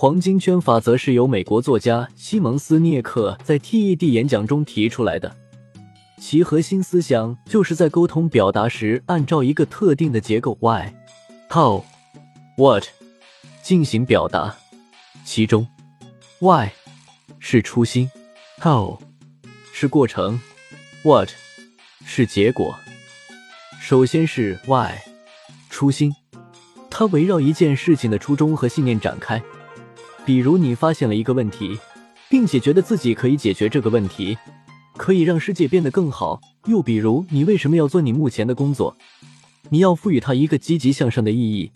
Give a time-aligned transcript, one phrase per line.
[0.00, 5.36] 黄金圈法则是由美国作家西蒙斯·涅克在 TED 演讲中提出来的，
[6.18, 10.94] 其核心思想就是在沟通表达时，按照一个特定的结构 Why、
[11.50, 11.82] How、
[12.56, 12.84] What
[13.62, 14.56] 进行表达。
[15.22, 15.68] 其中
[16.38, 16.70] ，Why
[17.38, 18.10] 是初心
[18.58, 18.98] ，How
[19.70, 20.40] 是过程
[21.02, 21.28] ，What
[22.06, 22.74] 是结果。
[23.78, 24.94] 首先是 Why，
[25.68, 26.14] 初心，
[26.88, 29.42] 它围绕一件事情的初衷和信念展开。
[30.24, 31.78] 比如你发现了一个问题，
[32.28, 34.36] 并且觉得自己可以解决这个问题，
[34.96, 36.40] 可以让世界变得更好。
[36.66, 38.96] 又比如你为什么要做你目前的工作，
[39.70, 41.72] 你要赋予它一个积极向上的意义，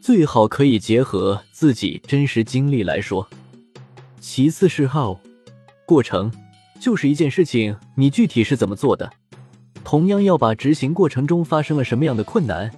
[0.00, 3.28] 最好可以结合自己真实经历来说。
[4.20, 5.18] 其次是 how，
[5.86, 6.32] 过程，
[6.80, 9.12] 就是一件事情你具体是怎么做的，
[9.84, 12.70] 同样要把执行过程中发生了什么样的困难，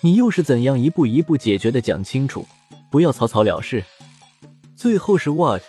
[0.00, 2.46] 你又是怎样一步一步解决的讲清楚，
[2.90, 3.84] 不要草草了事。
[4.78, 5.60] 最后是 what，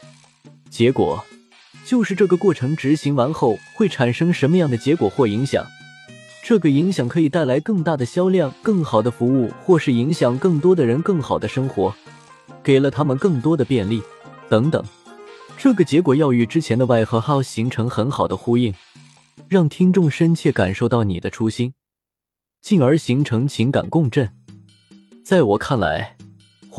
[0.69, 1.25] 结果
[1.83, 5.65] 就是这个过程执行完后会产生什么样的结果或影响。
[6.43, 11.91] 这个影响可以带来更大的销量、更好的服务，或是影响更多的人更好的生活，
[12.61, 13.99] 给了他们更多的便利
[14.47, 14.85] 等等。
[15.57, 18.75] 这个结果要与之前的 why 和 how 形成很好的呼应，
[19.47, 21.73] 让听众深切感受到你的初心，
[22.61, 24.31] 进而形成情感共振。
[25.23, 26.18] 在我看来。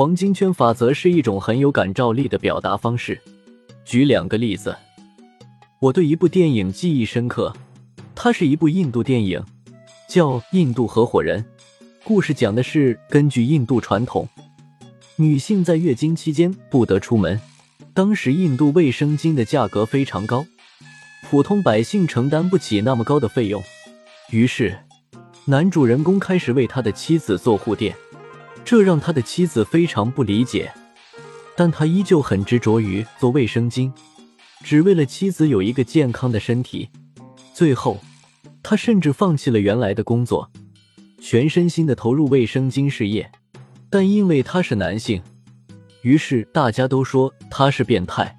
[0.01, 3.21] 黄金圈法则是一种很有感召力的表达方式。
[3.85, 4.75] 举两个例子，
[5.79, 7.55] 我对一部电影记忆深刻，
[8.15, 9.45] 它是一部印度电影，
[10.09, 11.43] 叫《印度合伙人》。
[12.03, 14.27] 故事讲的是根据印度传统，
[15.17, 17.39] 女性在月经期间不得出门。
[17.93, 20.47] 当时印度卫生巾的价格非常高，
[21.29, 23.63] 普通百姓承担不起那么高的费用，
[24.31, 24.79] 于是
[25.45, 27.95] 男主人公开始为他的妻子做护垫。
[28.65, 30.73] 这让他的妻子非常不理解，
[31.57, 33.93] 但他依旧很执着于做卫生巾，
[34.63, 36.89] 只为了妻子有一个健康的身体。
[37.53, 38.01] 最后，
[38.63, 40.51] 他甚至放弃了原来的工作，
[41.21, 43.31] 全身心的投入卫生巾事业。
[43.91, 45.21] 但因为他是男性，
[46.03, 48.37] 于是大家都说他是变态。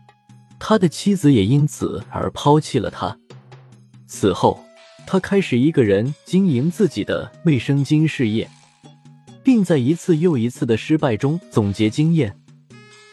[0.58, 3.18] 他的妻子也因此而抛弃了他。
[4.08, 4.64] 此后，
[5.06, 8.50] 他开始一个人经营自己的卫生巾事业。
[9.44, 12.36] 并在一次又一次的失败中总结经验，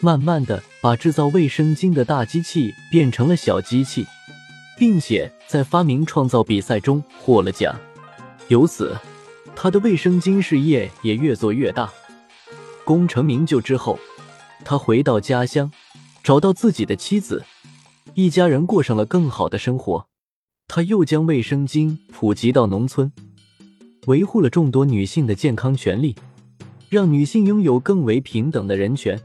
[0.01, 4.07] 慢慢的把制造卫生巾的大机器变成了小机器，
[4.77, 7.75] 并且在发明创造比赛中获了奖。
[8.49, 8.97] 由此，
[9.57, 11.91] 他的卫生巾事业也越做越大。
[12.85, 13.99] 功成名就之后，
[14.65, 15.71] 他回到家乡，
[16.23, 17.45] 找到自己的妻子，
[18.15, 20.07] 一家人过上了更好的生活。
[20.67, 23.11] 他又将卫生巾普及到农村。
[24.09, 26.17] 维护了众多女性的健康权利，
[26.89, 29.21] 让女性拥有更为平等的人权。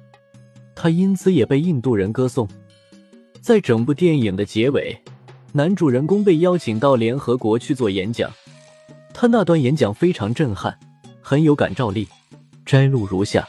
[0.76, 2.46] 他因此也被印度人歌颂。
[3.40, 5.02] 在整部电影的结尾，
[5.54, 8.30] 男主人公被邀请到联合国去做演讲。
[9.14, 10.78] 他那段演讲非常震撼，
[11.22, 12.06] 很有感召力。
[12.66, 13.48] 摘录如下：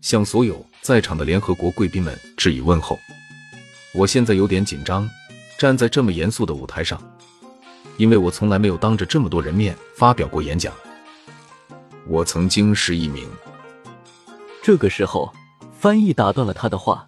[0.00, 2.96] 向所有在场的联合国贵宾们致以问候。
[3.92, 5.10] 我现在有点紧张，
[5.58, 7.00] 站在这么严肃的舞台上。
[7.96, 10.72] 因为我从来没有当着这么多人面发表过演讲。
[12.06, 13.28] 我曾经是一名……
[14.62, 15.32] 这个时候，
[15.78, 17.06] 翻译打断了他的话，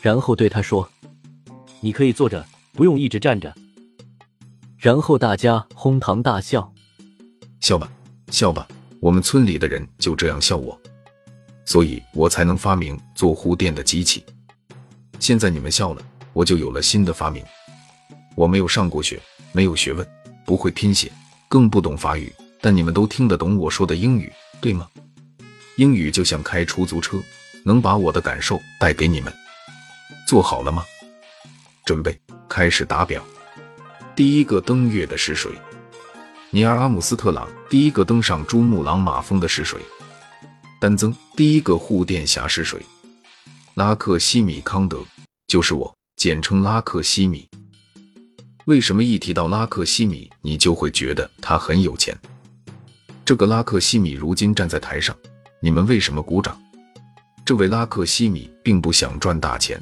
[0.00, 0.88] 然后对他说
[1.80, 3.54] ：“你可以坐着，不用一直站着。”
[4.78, 6.72] 然后大家哄堂大笑。
[7.60, 7.90] 笑吧，
[8.30, 8.66] 笑吧，
[9.00, 10.80] 我们村里的人就这样笑我，
[11.64, 14.24] 所以我才能发明做护垫的机器。
[15.18, 16.02] 现在你们笑了，
[16.32, 17.44] 我就有了新的发明。
[18.36, 19.20] 我没有上过学，
[19.52, 20.06] 没有学问。
[20.50, 21.12] 不会拼写，
[21.46, 24.88] 更不懂法语，但你们都听得懂我说的英语，对吗？
[25.76, 27.22] 英语就像开出租车，
[27.64, 29.32] 能把我的感受带给你们。
[30.26, 30.84] 做好了吗？
[31.84, 32.18] 准备
[32.48, 33.24] 开始打表。
[34.16, 35.48] 第一个登月的是谁？
[36.50, 37.48] 尼尔·阿姆斯特朗。
[37.68, 39.78] 第一个登上珠穆朗玛峰的是谁？
[40.80, 41.14] 丹增。
[41.36, 42.84] 第一个护垫侠是谁？
[43.74, 44.98] 拉克西米康德，
[45.46, 47.48] 就是我，简称拉克西米。
[48.66, 52.16] 为什么一提到拉克西米，你就会觉得他很有钱？
[53.24, 55.16] 这个拉克西米如今站在台上，
[55.60, 56.60] 你们为什么鼓掌？
[57.44, 59.80] 这位拉克西米并不想赚大钱。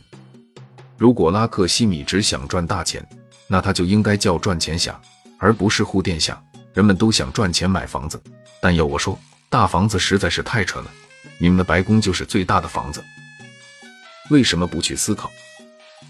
[0.96, 3.06] 如果拉克西米只想赚大钱，
[3.46, 4.98] 那他就应该叫赚钱侠，
[5.38, 6.40] 而不是护垫侠。
[6.72, 8.20] 人们都想赚钱买房子，
[8.62, 9.19] 但要我说，
[9.50, 10.90] 大房子实在是太蠢了。
[11.38, 13.02] 你们的白宫就是最大的房子，
[14.31, 15.31] 为什么不去思考？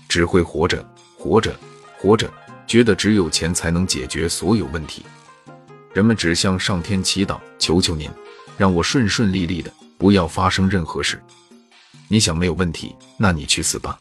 [0.09, 0.87] 只会活着，
[1.17, 1.55] 活着，
[1.99, 2.31] 活着，
[2.69, 5.03] 觉得只有钱才能解决所有问题。
[5.95, 8.09] 人们只向上天祈祷，求求您，
[8.59, 11.21] 让我顺顺利利的，不要发生任何事。
[12.09, 13.99] 你想没有问题，那你去死吧，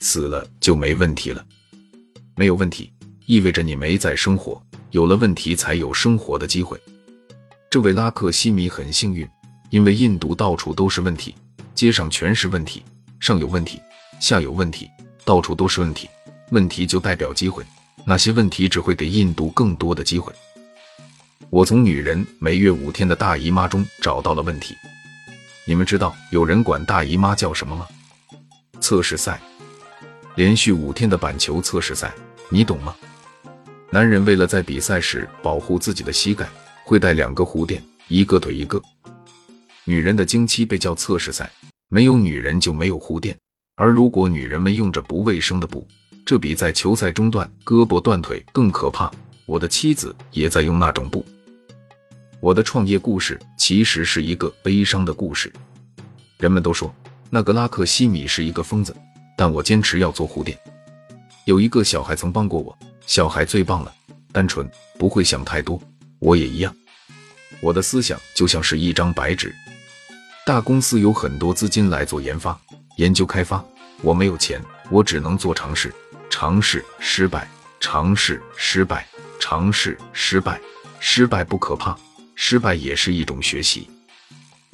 [0.00, 1.44] 死了就没问题了。
[2.36, 2.92] 没有问题
[3.24, 6.78] 意味着你没在生活，有了问题才有生活的机会。
[7.70, 9.26] 这位拉克西米很幸运，
[9.70, 11.34] 因为印度到处都是问题，
[11.74, 12.82] 街上全是问题，
[13.20, 13.80] 上有问题，
[14.20, 14.90] 下有问题，
[15.24, 16.08] 到处都是问题。
[16.50, 17.64] 问题就代表机会，
[18.04, 20.32] 那些问题只会给印度更多的机会。
[21.48, 24.76] 我从女人每月五天的大姨妈中找到了问题。
[25.64, 27.86] 你们知道有人管大姨妈叫什么吗？
[28.80, 29.40] 测试赛，
[30.34, 32.12] 连续五天的板球测试赛，
[32.48, 32.96] 你懂吗？
[33.90, 36.48] 男人为了在比赛时保护自己的膝盖，
[36.84, 38.80] 会带两个护垫，一个腿一个。
[39.84, 41.50] 女人的经期被叫测试赛，
[41.88, 43.36] 没有女人就没有护垫。
[43.76, 45.86] 而如果女人们用着不卫生的布，
[46.30, 49.10] 这比在球赛中断胳膊断腿更可怕。
[49.46, 51.26] 我的妻子也在用那种布。
[52.38, 55.52] 我的创业故事其实是一个悲伤的故事。
[56.38, 56.94] 人们都说
[57.30, 58.94] 那个拉克西米是一个疯子，
[59.36, 60.56] 但我坚持要做护垫。
[61.46, 63.92] 有一个小孩曾帮过我，小孩最棒了，
[64.30, 65.82] 单纯，不会想太多。
[66.20, 66.72] 我也一样，
[67.60, 69.52] 我的思想就像是一张白纸。
[70.46, 72.56] 大公司有很多资金来做研发、
[72.98, 73.64] 研究、开发，
[74.00, 74.62] 我没有钱，
[74.92, 75.92] 我只能做尝试，
[76.30, 77.46] 尝试失败，
[77.80, 79.06] 尝试失败，
[79.38, 80.58] 尝试失败，
[80.98, 81.94] 失败不可怕。
[82.34, 83.90] 失败也是一种学习。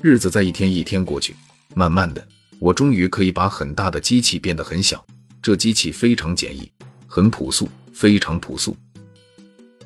[0.01, 1.35] 日子在一天一天过去，
[1.75, 2.25] 慢慢的，
[2.61, 5.05] 我终于可以把很大的机器变得很小。
[5.43, 6.71] 这机器非常简易，
[7.09, 8.77] 很朴素，非常朴素。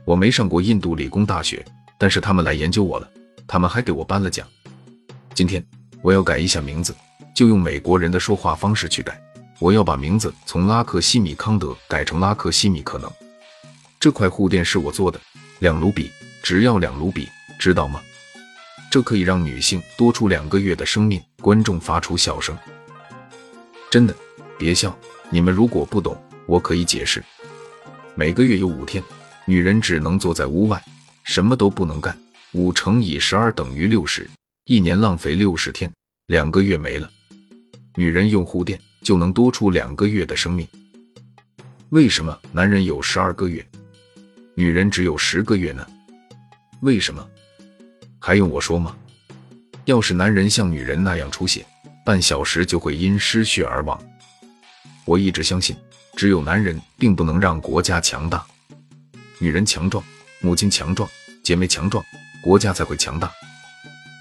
[0.04, 1.64] 我没上过印度理工大学，
[1.96, 3.10] 但是他们来研究我了，
[3.46, 4.46] 他们还给我颁了奖。
[5.32, 5.64] 今天
[6.02, 6.94] 我要改一下名字，
[7.34, 9.18] 就用美国人的说话方式去改。
[9.60, 13.12] 我要把名字从拉克西米康德改成拉克西米可能。
[14.00, 15.20] 这块护垫是我做的，
[15.58, 16.10] 两卢比，
[16.42, 17.28] 只要两卢比。
[17.58, 18.00] 知道吗？
[18.90, 21.22] 这可以让女性多出两个月的生命。
[21.42, 22.56] 观众发出笑声。
[23.90, 24.16] 真的，
[24.58, 24.96] 别笑。
[25.28, 26.16] 你们如果不懂，
[26.46, 27.22] 我可以解释。
[28.14, 29.04] 每个月有五天，
[29.44, 30.82] 女人只能坐在屋外，
[31.22, 32.18] 什么都不能干。
[32.52, 34.28] 五乘以十二等于六十，
[34.64, 35.92] 一年浪费六十天，
[36.28, 37.10] 两个月没了。
[37.96, 38.80] 女人用护垫
[39.10, 40.64] 就能多出两个月的生命。
[41.88, 43.66] 为什么男人有十二个月，
[44.54, 45.84] 女人只有十个月呢？
[46.82, 47.28] 为什么？
[48.20, 48.96] 还用我说吗？
[49.84, 51.66] 要是男人像女人那样出血，
[52.06, 54.00] 半小时就会因失血而亡。
[55.04, 55.74] 我一直相信，
[56.14, 58.46] 只有男人并不能让国家强大。
[59.40, 60.04] 女人强壮，
[60.40, 61.10] 母亲强壮，
[61.42, 62.04] 姐妹强壮，
[62.40, 63.28] 国家才会强大。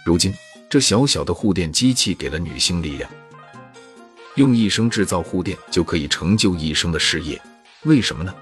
[0.03, 0.33] 如今，
[0.67, 3.07] 这小小的护垫机器给了女性力量，
[4.39, 7.39] 用一生制造护垫就可以成就一生的事业。
[7.83, 8.33] 为什么呢？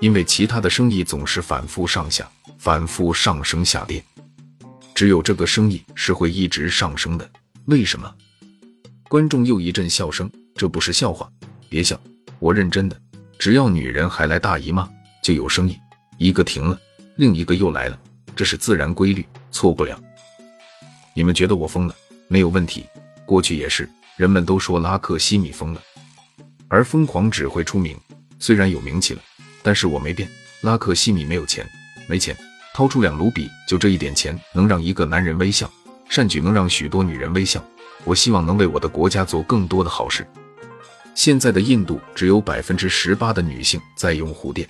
[0.00, 2.28] 因为其他的生意总是反复上下，
[2.58, 4.02] 反复上升下跌。
[4.92, 7.30] 只有这个生意是会一直上升的，
[7.66, 8.12] 为什么？
[9.08, 11.30] 观众又一阵笑声，这不是笑话，
[11.68, 11.96] 别笑，
[12.40, 13.00] 我认真的。
[13.38, 14.90] 只要女人还来大姨妈，
[15.22, 15.78] 就有生意，
[16.18, 16.76] 一个停了，
[17.18, 17.96] 另一个又来了，
[18.34, 19.96] 这是自然规律，错不了。
[21.14, 21.94] 你们觉得我疯了？
[22.26, 22.84] 没有问题，
[23.24, 25.82] 过去也是，人们都说拉克西米疯了，
[26.68, 27.98] 而疯狂只会出名，
[28.38, 29.20] 虽然有名气了，
[29.62, 30.28] 但是我没变，
[30.62, 31.68] 拉克西米没有钱，
[32.08, 32.36] 没钱。
[32.72, 35.70] 掏出两卢比，就这一点钱，能让一个男人微笑，
[36.08, 37.64] 善举能让许多女人微笑。
[38.02, 40.26] 我希望能为我的国家做更多的好事。
[41.14, 44.68] 现在的印度只有百分之十八的女性在用护垫，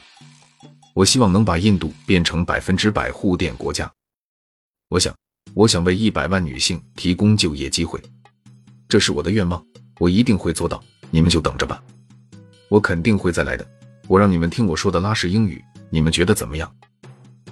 [0.92, 3.90] 我希望能把印度变成百分之百护垫国家。
[4.90, 5.14] 我想，
[5.54, 7.98] 我想为一百万女性提供就业机会，
[8.94, 9.60] 这是我的愿望，
[9.98, 10.80] 我一定会做到。
[11.10, 11.82] 你们就等着吧，
[12.68, 13.66] 我肯定会再来的。
[14.06, 15.60] 我让你们听我说的拉式英语，
[15.90, 16.72] 你们觉得怎么样？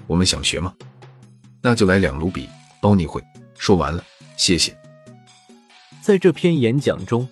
[0.07, 0.73] 我们想学吗？
[1.61, 2.49] 那就来两卢比，
[2.81, 3.21] 包你会。
[3.59, 4.05] 说完了，
[4.37, 4.73] 谢谢。
[6.01, 7.29] 在这篇演讲中，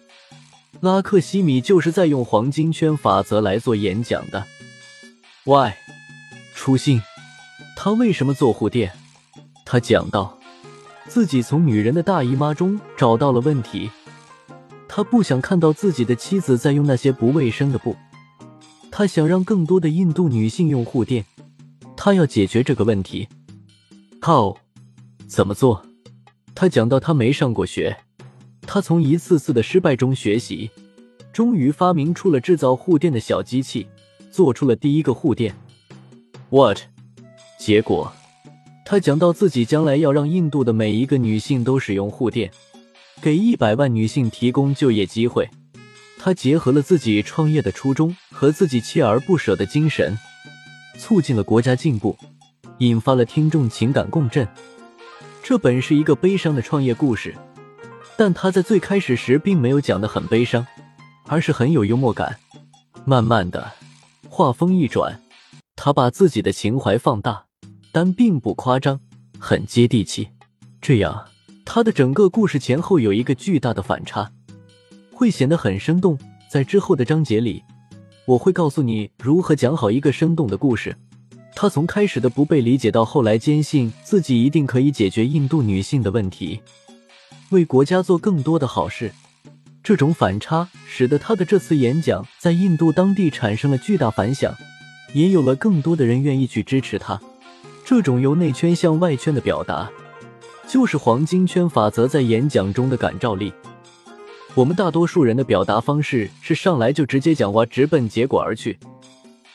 [0.81, 4.45] 拉克西米就是在用黄金圈法则来做演讲的。
[5.45, 5.75] Why？
[6.57, 7.01] 初心。
[7.77, 8.91] 他为什么做护垫？
[9.65, 10.37] 他讲到
[11.07, 13.89] 自己从女人的大姨妈中找到了问题。
[14.93, 17.95] 他不想看到自己的妻子在用那些不卫生的布。
[18.91, 21.25] 他想让更多的印度女性用护垫。
[21.97, 23.29] 他要解决这个问题，
[24.21, 24.57] 靠，
[25.29, 25.81] 怎么做？
[26.57, 27.99] 他讲到他没上过学，
[28.63, 30.69] 他从一次次的失败中学习，
[31.33, 33.87] 终于发明出了制造护垫的小机器，
[34.33, 35.55] 做出了第一个护垫。
[36.49, 36.79] What？
[37.61, 38.13] 结果，
[38.85, 42.51] 他讲到自己将来要让印度的每一个女性都使用护垫，
[43.21, 45.49] 给一百万女性提供就业机会。
[46.19, 50.19] 他结合了自己创业的初衷和自己锲而不舍的精神，
[50.99, 52.17] 促进了国家进步，
[52.79, 54.47] 引发了听众情感共振。
[55.43, 57.35] 这本是一个悲伤的创业故事。
[58.17, 60.67] 但他在最开始时并没有讲得很悲伤，
[61.27, 62.39] 而是很有幽默感。
[63.07, 63.73] 慢慢的，
[64.29, 65.23] 话锋一转，
[65.75, 67.47] 他把自己的情怀放大，
[67.91, 69.01] 但并不夸张，
[69.39, 70.29] 很接地气。
[70.83, 71.29] 这样，
[71.73, 74.29] 他的整个故事前后有一个巨大的反差，
[75.13, 76.19] 会显得很生动。
[76.51, 77.63] 在之后的章节里，
[78.27, 80.97] 我会告诉你如何讲好一个生动的故事。
[81.55, 86.61] 他从开始的不被理解，到后来坚信自己一定可以解决印度女性的问题。
[87.51, 89.13] 为国家做更多的好事，
[89.81, 94.53] 这种反差使得他的这次演讲在印度当地产生了巨大反响，
[95.13, 97.21] 也有了更多的人愿意去支持他。
[97.85, 99.89] 这种由内圈向外圈的表达，
[100.71, 103.53] 就是黄金圈法则在演讲中的感召力。
[104.55, 108.79] 我们大多数人的表达方式是上来就直接讲话，直奔结果而去，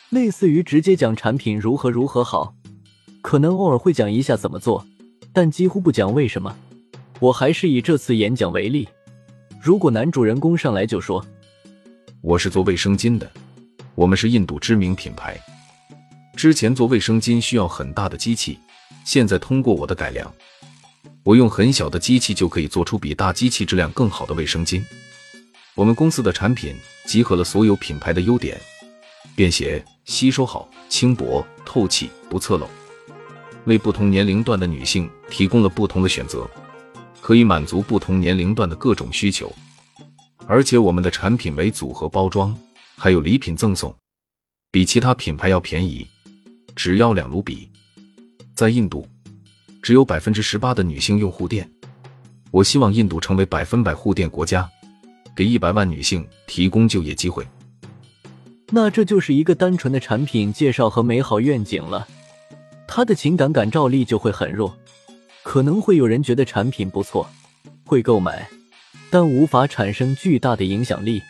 [0.10, 2.54] 类似于直接讲产品如何如何好，
[3.22, 4.86] 可能偶尔会讲一下怎么做，
[5.32, 6.54] 但几乎不讲为什么。
[7.22, 8.86] 我还是以这次演讲为例，
[9.62, 11.26] 如果男主人公上来就说
[12.20, 13.32] ：“我是做卫生巾的，
[13.96, 15.40] 我们是印度知名品牌。
[16.36, 18.60] 之前做卫生巾需要很大的机器，
[19.06, 20.30] 现在通过我的改良，
[21.26, 24.84] 我用很小的机器就可以做出比大机器质量更好的卫生巾。
[25.74, 26.76] 我们公司的产品
[27.08, 28.62] 集合了所有品牌的优点：
[29.36, 32.70] 便携、吸收好、轻薄、透气、不侧漏，
[33.66, 36.48] 为不同年龄段的女性提供了不同的选择。”
[37.20, 39.52] 可以满足不同年龄段的各种需求，
[40.46, 42.56] 而且我们的产品为组合包装，
[42.96, 43.92] 还有礼品赠送，
[44.70, 46.06] 比其他品牌要便宜，
[46.76, 47.68] 只要两卢比。
[48.54, 49.08] 在印度，
[49.86, 51.70] 只有百分之十八的女性用护垫。
[52.50, 54.68] 我希望印度成为百分百护垫国家，
[55.36, 57.46] 给一百万女性提供就业机会。
[58.72, 62.08] 那这就是一个单纯的产品介绍和美好愿景了，
[62.88, 64.76] 他的情感感召力就会很弱。
[65.44, 67.30] 可能会有人觉得产品不错，
[67.86, 68.50] 会购买，
[69.12, 71.22] 但无法产生巨大的影响力。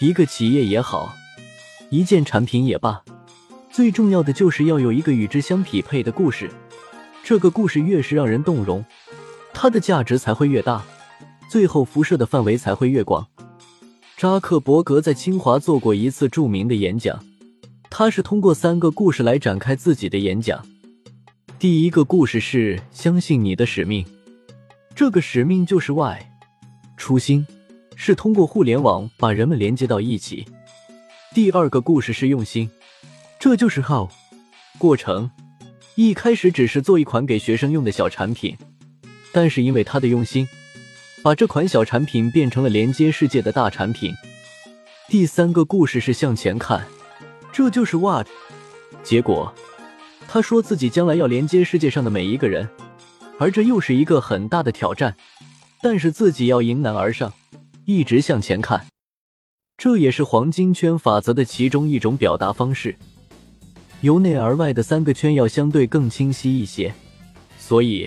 [0.00, 1.14] 一个企业也好，
[1.90, 3.04] 一件产品也罢，
[3.70, 6.50] 最重要的就是要有一个与之相匹配的故事。
[7.24, 8.84] 这个故事越是让人动容，
[9.54, 10.84] 它的价值才会越大，
[11.48, 13.26] 最后辐射的范围才会越广。
[14.18, 17.24] 扎克伯格在清华做过一次著名的演讲，
[17.88, 20.62] 他是通过三个故事来展开自己的演讲。
[21.58, 24.04] 第一个故事是相信你的使命，
[24.94, 26.18] 这个使命就是 Why，
[26.98, 27.46] 初心
[27.96, 30.46] 是通过互联网把人们连接到一起。
[31.32, 32.70] 第二个故事是用心，
[33.38, 34.10] 这就是 How，
[34.76, 35.30] 过程
[35.96, 38.56] 一开始只是做一款给学生用的小产品，
[39.32, 40.48] 但是因为他的用心，
[41.22, 44.12] 把这款小产品变成了连接世界的大产品。
[45.08, 46.84] 第三个故事是向前看，
[47.52, 48.26] 这就是 What，
[49.04, 49.54] 结果。
[50.26, 52.68] 他说自己将来要连接世界上的每一个人，
[53.38, 55.14] 而这又是一个很大的挑战，
[55.80, 57.32] 但是自己要迎难而上，
[57.84, 58.86] 一直向前看。
[59.76, 62.96] 这也是黄金圈法则的其中一种表达方式。
[64.04, 66.92] 由内而外的三个圈要相对更清晰一些，
[67.56, 68.06] 所以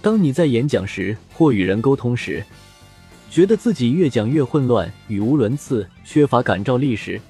[0.00, 2.42] 当你在演讲时或与人沟通时，
[3.30, 7.20] 觉得自己越讲越混乱、语无伦次、缺乏感召力时，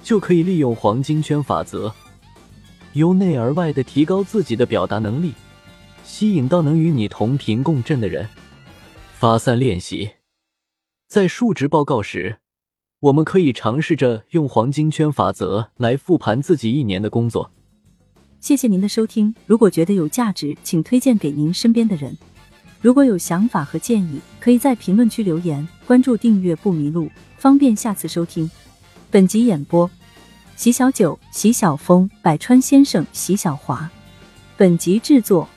[0.00, 1.92] 就可以利用黄金圈法则。
[2.92, 5.34] 由内而外的提高自己的表达能力，
[6.04, 8.28] 吸引到能与你同频共振的人。
[9.18, 10.12] 发散练习，
[11.08, 12.38] 在述职报告时，
[13.00, 17.50] 我们可以尝试着用黄金圈法则来复盘自己一年的工作。
[18.40, 22.14] 谢谢您的收听，如果觉得有价值，请推荐给您身边的人。
[22.82, 25.66] 如果有想法和建议，可以在评论区留言。
[25.86, 28.50] 关注订阅不迷路，方便下次收听。
[29.10, 29.90] 本集演播。
[30.54, 33.90] 席小九、席小峰、百川先生、席小华，
[34.58, 35.48] 本集制作：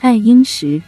[0.00, 0.82] 爱英石。